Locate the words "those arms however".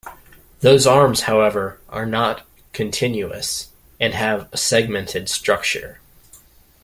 0.61-1.79